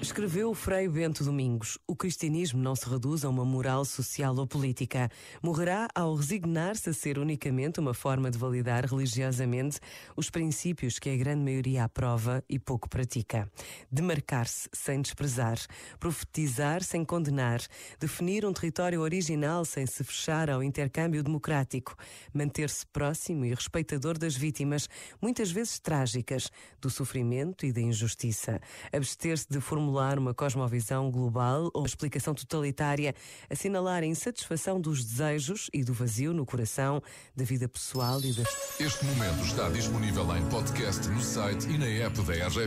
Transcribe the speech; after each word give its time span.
Escreveu 0.00 0.54
Frei 0.54 0.88
Bento 0.88 1.24
Domingos: 1.24 1.76
O 1.84 1.96
cristianismo 1.96 2.62
não 2.62 2.76
se 2.76 2.88
reduz 2.88 3.24
a 3.24 3.28
uma 3.28 3.44
moral 3.44 3.84
social 3.84 4.34
ou 4.36 4.46
política. 4.46 5.10
Morrerá 5.42 5.88
ao 5.92 6.14
resignar-se 6.14 6.90
a 6.90 6.94
ser 6.94 7.18
unicamente 7.18 7.80
uma 7.80 7.92
forma 7.92 8.30
de 8.30 8.38
validar 8.38 8.86
religiosamente 8.86 9.80
os 10.16 10.30
princípios 10.30 11.00
que 11.00 11.10
a 11.10 11.16
grande 11.16 11.42
maioria 11.42 11.82
aprova 11.82 12.44
e 12.48 12.60
pouco 12.60 12.88
pratica. 12.88 13.50
Demarcar-se 13.90 14.68
sem 14.72 15.02
desprezar, 15.02 15.58
profetizar 15.98 16.84
sem 16.84 17.04
condenar, 17.04 17.60
definir 17.98 18.46
um 18.46 18.52
território 18.52 19.00
original 19.00 19.64
sem 19.64 19.84
se 19.84 20.04
fechar 20.04 20.48
ao 20.48 20.62
intercâmbio 20.62 21.24
democrático, 21.24 21.96
manter-se 22.32 22.86
próximo 22.86 23.44
e 23.44 23.52
respeitador 23.52 24.16
das 24.16 24.36
vítimas, 24.36 24.88
muitas 25.20 25.50
vezes 25.50 25.80
trágicas, 25.80 26.52
do 26.80 26.88
sofrimento 26.88 27.66
e 27.66 27.72
da 27.72 27.80
injustiça. 27.80 28.60
Abster-se 28.92 29.46
de 29.50 29.60
formular 29.60 29.87
uma 29.88 30.34
cosmovisão 30.34 31.10
global 31.10 31.70
ou 31.72 31.86
explicação 31.86 32.34
totalitária, 32.34 33.14
assinalar 33.48 34.02
a 34.02 34.06
insatisfação 34.06 34.80
dos 34.80 35.04
desejos 35.04 35.70
e 35.72 35.82
do 35.82 35.92
vazio 35.92 36.32
no 36.34 36.44
coração, 36.44 37.02
da 37.34 37.44
vida 37.44 37.68
pessoal 37.68 38.20
e 38.20 38.32
das. 38.32 38.80
Este 38.80 39.04
momento 39.04 39.44
está 39.44 39.68
disponível 39.70 40.36
em 40.36 40.44
podcast 40.48 41.08
no 41.08 41.20
site 41.20 41.68
e 41.68 41.78
na 41.78 41.86
app 41.86 42.20
da 42.22 42.46
RGF. 42.46 42.66